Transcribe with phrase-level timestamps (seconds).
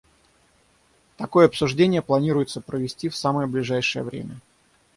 [1.15, 4.39] Такое обсуждение планируется провести в самое ближайшее время.